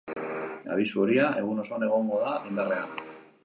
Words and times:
Abisu 0.75 1.03
horia 1.03 1.27
egun 1.43 1.63
osoan 1.67 1.87
egongo 1.91 2.25
da 2.25 2.35
indarrean. 2.53 3.01